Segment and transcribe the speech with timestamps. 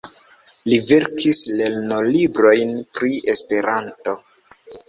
[0.71, 4.21] Li verkis lernolibrojn pri Esperanto.